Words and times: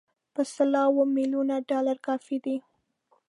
په 0.33 0.41
سل 0.53 0.71
هاوو 0.81 1.03
میلیونه 1.15 1.55
ډالر 1.69 1.97
کافي 2.07 2.37
دي. 2.45 2.57